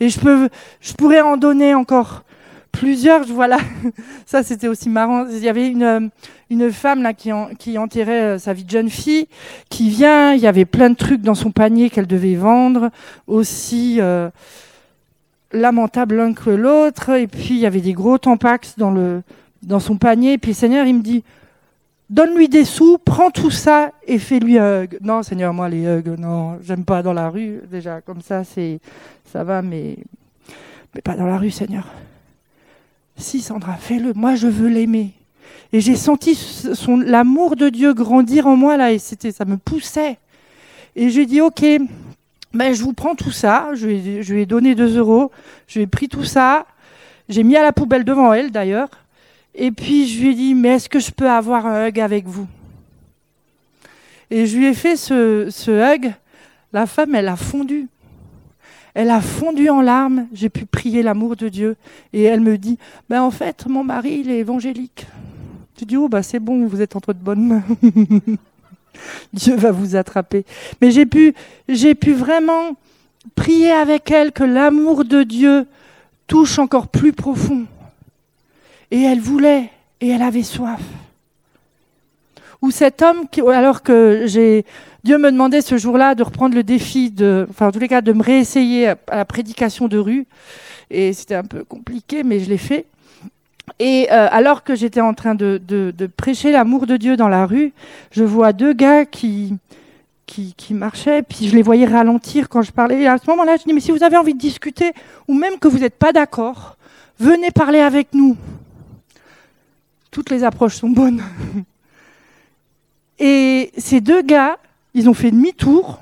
[0.00, 0.48] Et je, peux,
[0.80, 2.24] je pourrais en donner encore
[2.72, 3.24] plusieurs.
[3.24, 3.58] Voilà,
[4.26, 5.26] ça c'était aussi marrant.
[5.26, 6.10] Il y avait une,
[6.50, 9.28] une femme là qui, qui enterrait euh, sa vie de jeune fille,
[9.70, 10.34] qui vient.
[10.34, 12.90] Il y avait plein de trucs dans son panier qu'elle devait vendre,
[13.26, 14.30] aussi euh,
[15.52, 17.10] lamentable l'un que l'autre.
[17.10, 19.22] Et puis il y avait des gros tampax dans le
[19.62, 20.34] dans son panier.
[20.34, 21.24] Et puis le Seigneur, il me dit
[22.08, 24.98] donne-lui des sous, prends tout ça et fais-lui un hug.
[25.00, 27.60] Non, Seigneur, moi les hugs, non, j'aime pas dans la rue.
[27.70, 28.80] Déjà, comme ça, c'est,
[29.24, 29.96] ça va, mais,
[30.94, 31.86] mais pas dans la rue, Seigneur.
[33.16, 34.12] Si, Sandra, fais-le.
[34.14, 35.12] Moi, je veux l'aimer.
[35.72, 39.56] Et j'ai senti son, l'amour de Dieu grandir en moi là, et c'était, ça me
[39.56, 40.18] poussait.
[40.94, 41.64] Et j'ai dit, ok,
[42.54, 43.70] ben je vous prends tout ça.
[43.74, 45.30] Je lui, je lui ai donné deux euros.
[45.66, 46.66] Je lui ai pris tout ça.
[47.28, 48.88] J'ai mis à la poubelle devant elle d'ailleurs.
[49.58, 52.26] Et puis je lui ai dit, mais est-ce que je peux avoir un hug avec
[52.26, 52.46] vous?
[54.30, 56.12] Et je lui ai fait ce, hug.
[56.74, 57.88] La femme, elle a fondu.
[58.92, 60.26] Elle a fondu en larmes.
[60.34, 61.76] J'ai pu prier l'amour de Dieu.
[62.12, 65.06] Et elle me dit, ben en fait, mon mari, il est évangélique.
[65.80, 67.64] Je dis, oh, bah c'est bon, vous êtes entre de bonnes mains.
[69.32, 70.44] Dieu va vous attraper.
[70.82, 71.34] Mais j'ai pu,
[71.68, 72.76] j'ai pu vraiment
[73.34, 75.66] prier avec elle que l'amour de Dieu
[76.26, 77.64] touche encore plus profond.
[78.90, 79.70] Et elle voulait,
[80.00, 80.80] et elle avait soif.
[82.62, 84.64] Ou cet homme, alors que j'ai,
[85.04, 88.00] Dieu me demandait ce jour-là de reprendre le défi de, enfin, en tous les cas,
[88.00, 90.26] de me réessayer à la prédication de rue.
[90.90, 92.86] Et c'était un peu compliqué, mais je l'ai fait.
[93.78, 95.60] Et euh, alors que j'étais en train de,
[96.16, 97.72] prêcher l'amour de Dieu dans la rue,
[98.10, 99.54] je vois deux gars qui,
[100.24, 103.02] qui, qui marchaient, puis je les voyais ralentir quand je parlais.
[103.02, 104.92] Et à ce moment-là, je dis, mais si vous avez envie de discuter,
[105.28, 106.76] ou même que vous n'êtes pas d'accord,
[107.18, 108.36] venez parler avec nous.
[110.16, 111.22] Toutes les approches sont bonnes.
[113.18, 114.56] Et ces deux gars,
[114.94, 116.00] ils ont fait demi-tour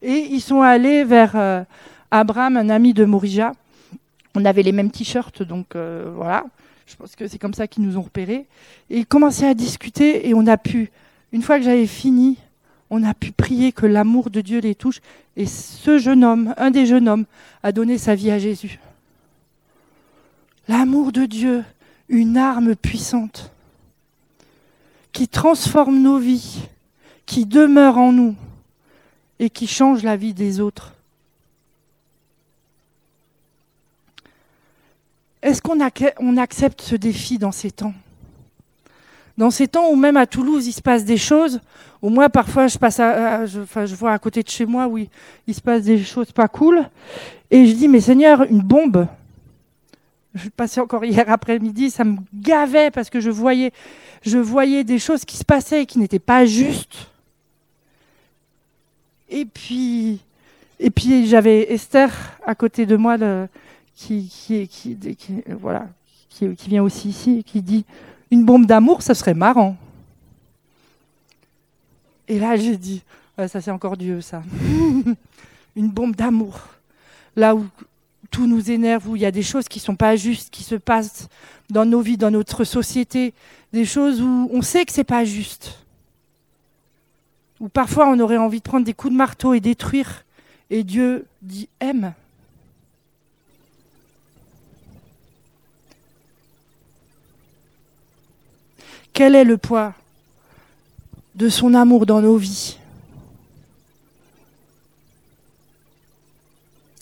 [0.00, 1.62] et ils sont allés vers euh,
[2.10, 3.52] Abraham, un ami de Morija.
[4.34, 6.46] On avait les mêmes t-shirts, donc euh, voilà.
[6.86, 8.46] Je pense que c'est comme ça qu'ils nous ont repérés.
[8.88, 10.90] Et ils commençaient à discuter et on a pu,
[11.32, 12.38] une fois que j'avais fini,
[12.88, 15.02] on a pu prier que l'amour de Dieu les touche.
[15.36, 17.26] Et ce jeune homme, un des jeunes hommes,
[17.62, 18.80] a donné sa vie à Jésus.
[20.66, 21.62] L'amour de Dieu,
[22.08, 23.50] une arme puissante
[25.12, 26.60] qui transforme nos vies,
[27.26, 28.36] qui demeure en nous
[29.38, 30.94] et qui change la vie des autres.
[35.42, 35.78] Est-ce qu'on
[36.20, 37.94] on accepte ce défi dans ces temps?
[39.36, 41.60] Dans ces temps où même à Toulouse, il se passe des choses,
[42.02, 44.98] où moi parfois je passe à, enfin, je vois à côté de chez moi où
[44.98, 45.08] il,
[45.46, 46.88] il, se passe des choses pas cool,
[47.50, 49.06] et je dis, mais Seigneur, une bombe.
[50.44, 53.72] Je passais encore hier après-midi, ça me gavait parce que je voyais,
[54.22, 57.10] je voyais des choses qui se passaient et qui n'étaient pas justes.
[59.28, 60.20] Et puis,
[60.78, 62.10] et puis j'avais Esther
[62.46, 63.16] à côté de moi
[63.94, 64.68] qui, qui,
[65.48, 65.88] voilà,
[66.28, 67.84] qui, vient aussi ici qui dit
[68.30, 69.76] une bombe d'amour, ça serait marrant.
[72.26, 73.02] Et là, j'ai dit,
[73.36, 74.42] ça c'est encore Dieu, ça.
[75.76, 76.60] une bombe d'amour.
[77.36, 77.66] Là où
[78.30, 80.62] tout nous énerve, où il y a des choses qui ne sont pas justes, qui
[80.62, 81.28] se passent
[81.70, 83.34] dans nos vies, dans notre société,
[83.72, 85.84] des choses où on sait que c'est pas juste.
[87.60, 90.24] Où parfois on aurait envie de prendre des coups de marteau et détruire,
[90.70, 92.12] et Dieu dit aime.
[99.12, 99.94] Quel est le poids
[101.34, 102.78] de son amour dans nos vies?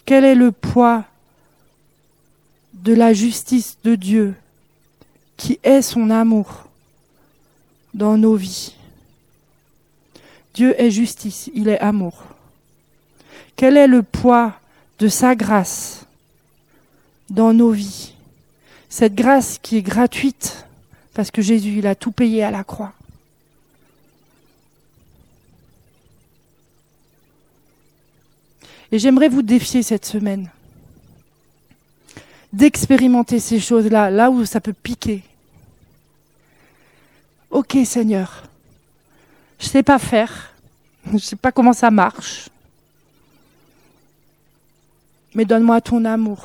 [0.06, 1.04] Quel est le poids
[2.86, 4.34] de la justice de Dieu
[5.36, 6.68] qui est son amour
[7.94, 8.76] dans nos vies
[10.54, 12.22] Dieu est justice, il est amour.
[13.56, 14.58] Quel est le poids
[14.98, 16.06] de sa grâce
[17.28, 18.14] dans nos vies?
[18.88, 20.64] Cette grâce qui est gratuite
[21.12, 22.94] parce que Jésus, il a tout payé à la croix.
[28.92, 30.48] Et j'aimerais vous défier cette semaine
[32.52, 35.22] d'expérimenter ces choses-là, là où ça peut piquer.
[37.50, 38.44] Ok Seigneur,
[39.58, 40.52] je sais pas faire.
[41.12, 42.48] Je sais pas comment ça marche.
[45.34, 46.44] Mais donne-moi ton amour.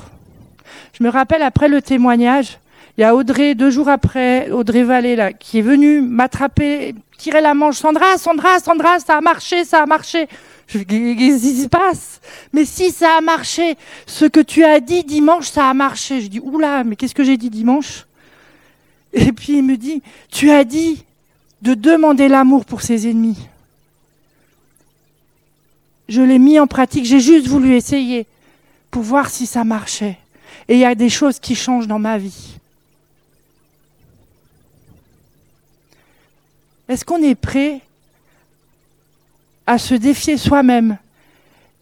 [0.94, 2.60] Je me rappelle après le témoignage,
[2.98, 7.54] il y a Audrey, deux jours après, Audrey Vallée, qui est venue m'attraper, tirer la
[7.54, 7.78] manche.
[7.78, 10.28] Sandra, Sandra, Sandra, ça a marché, ça a marché.
[10.72, 12.22] Qu'est-ce qui se passe?
[12.54, 16.22] Mais si ça a marché, ce que tu as dit dimanche, ça a marché.
[16.22, 18.06] Je dis, oula, mais qu'est-ce que j'ai dit dimanche?
[19.12, 21.04] Et puis il me dit, tu as dit
[21.62, 23.38] de demander l'amour pour ses ennemis.
[26.08, 28.26] Je l'ai mis en pratique, j'ai juste voulu essayer
[28.90, 30.18] pour voir si ça marchait.
[30.70, 32.58] Et il y a des choses qui changent dans ma vie.
[36.88, 37.82] Est-ce qu'on est prêt
[39.72, 40.98] à se défier soi-même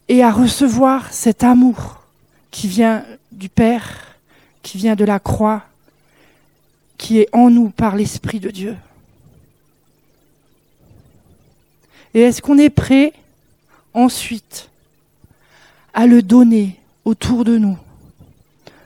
[0.10, 2.04] et à recevoir cet amour
[2.52, 4.16] qui vient du Père,
[4.62, 5.64] qui vient de la croix,
[7.00, 8.76] qui est en nous par l'Esprit de Dieu
[12.14, 13.12] Et est-ce qu'on est prêt
[13.96, 14.70] ensuite
[15.96, 16.76] à le donner
[17.06, 17.78] autour de nous?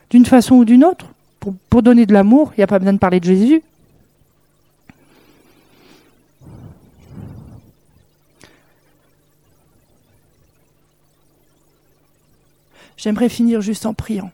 [0.08, 1.08] D'une façon ou d'une autre
[1.68, 3.62] pour, donner de l'amour, il n'y a pas besoin de parler de Jésus.
[12.96, 14.30] J'aimerais finir juste en priant.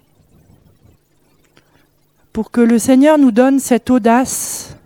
[2.32, 4.76] Pour que le Seigneur nous donne cette audace,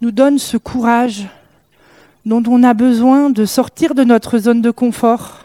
[0.00, 1.26] nous donne ce courage
[2.24, 5.40] dont on a besoin de sortir de notre zone de confort.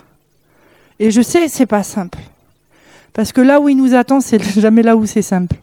[1.00, 2.20] Et je sais, c'est pas simple.
[3.14, 5.56] Parce que là où il nous attend, c'est jamais là où c'est simple.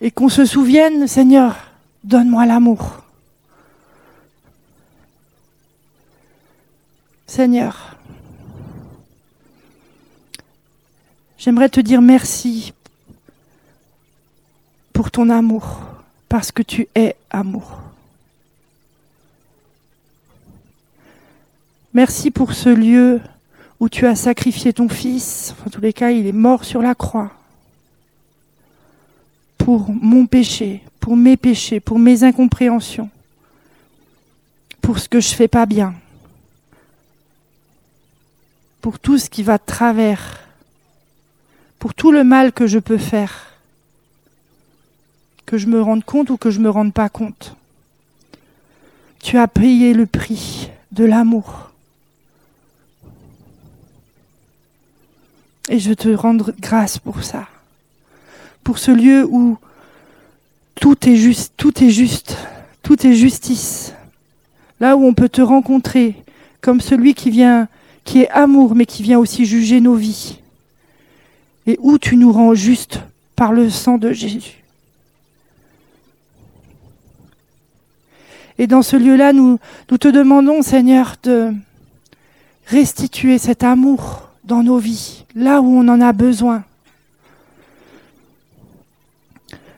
[0.00, 1.56] Et qu'on se souvienne, Seigneur,
[2.02, 3.03] donne-moi l'amour.
[7.34, 7.96] Seigneur,
[11.36, 12.72] j'aimerais te dire merci
[14.92, 15.80] pour ton amour
[16.28, 17.80] parce que tu es amour.
[21.92, 23.20] Merci pour ce lieu
[23.80, 26.94] où tu as sacrifié ton fils, en tous les cas, il est mort sur la
[26.94, 27.32] croix
[29.58, 33.10] pour mon péché, pour mes péchés, pour mes incompréhensions,
[34.80, 35.94] pour ce que je fais pas bien,
[38.84, 40.40] pour tout ce qui va de travers,
[41.78, 43.54] pour tout le mal que je peux faire,
[45.46, 47.56] que je me rende compte ou que je me rende pas compte.
[49.22, 51.70] Tu as payé le prix de l'amour.
[55.70, 57.48] Et je te rendre grâce pour ça
[58.62, 59.56] pour ce lieu où
[60.74, 62.36] tout est juste, tout est juste,
[62.82, 63.94] tout est justice.
[64.78, 66.22] Là où on peut te rencontrer
[66.60, 67.66] comme celui qui vient,
[68.04, 70.38] qui est amour, mais qui vient aussi juger nos vies.
[71.66, 73.00] Et où tu nous rends juste
[73.34, 74.62] par le sang de Jésus.
[78.58, 79.58] Et dans ce lieu-là, nous,
[79.90, 81.52] nous te demandons, Seigneur, de
[82.66, 86.62] restituer cet amour dans nos vies, là où on en a besoin.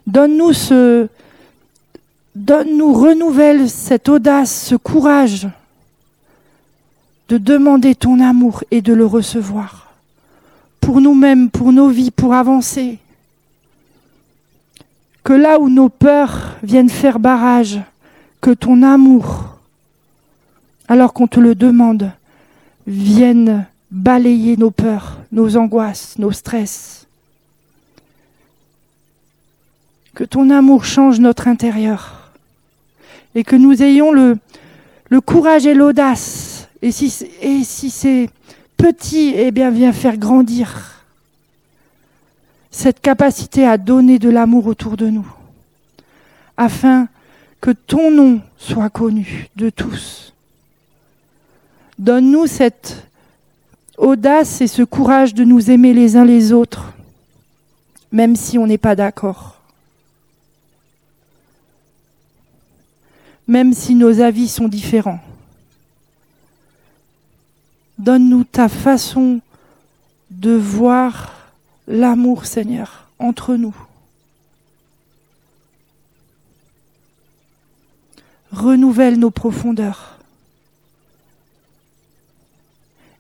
[0.07, 1.09] Donne-nous ce,
[2.35, 5.49] donne-nous, renouvelle cette audace, ce courage
[7.29, 9.93] de demander ton amour et de le recevoir.
[10.81, 12.99] Pour nous-mêmes, pour nos vies, pour avancer.
[15.25, 17.81] Que là où nos peurs viennent faire barrage,
[18.41, 19.59] que ton amour,
[20.87, 22.13] alors qu'on te le demande,
[22.87, 27.07] vienne balayer nos peurs, nos angoisses, nos stress.
[30.17, 32.33] que ton amour change notre intérieur
[33.35, 34.39] et que nous ayons le,
[35.11, 36.56] le courage et l'audace.
[36.87, 38.31] Et si, c'est
[38.77, 41.03] petit, eh bien, viens faire grandir
[42.71, 45.27] cette capacité à donner de l'amour autour de nous,
[46.57, 47.09] afin
[47.61, 50.33] que ton nom soit connu de tous.
[51.99, 53.09] Donne-nous cette
[53.99, 56.93] audace et ce courage de nous aimer les uns les autres,
[58.13, 59.55] même si on n'est pas d'accord.
[63.49, 65.21] même si nos avis sont différents.
[68.07, 69.41] Donne-nous ta façon
[70.31, 71.35] de voir
[71.89, 73.75] l'amour, Seigneur, entre nous.
[78.53, 80.21] Renouvelle nos profondeurs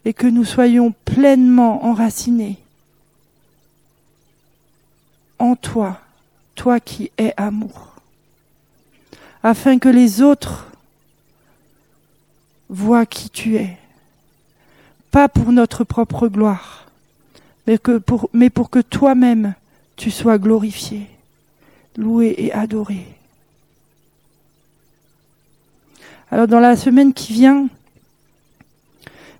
[0.05, 2.57] et que nous soyons pleinement enracinés
[5.41, 6.01] en toi,
[6.55, 7.97] toi qui es amour
[9.43, 10.69] afin que les autres
[12.69, 13.77] voient qui tu es.
[15.17, 16.85] Pas pour notre propre gloire,
[17.67, 19.55] mais, pour, mais pour que toi-même
[19.97, 21.07] tu sois glorifié,
[21.97, 23.03] loué et adoré.
[26.31, 27.67] Alors dans la semaine qui vient,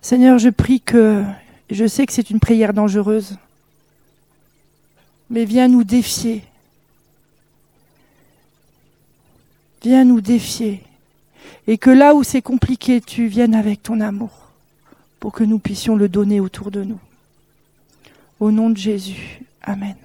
[0.01, 1.23] Seigneur, je prie que,
[1.69, 3.37] je sais que c'est une prière dangereuse,
[5.29, 6.43] mais viens nous défier
[9.83, 10.81] Viens nous défier.
[11.67, 14.46] Et que là où c'est compliqué, tu viennes avec ton amour
[15.19, 16.99] pour que nous puissions le donner autour de nous.
[18.39, 19.41] Au nom de Jésus.
[19.63, 19.95] Amen.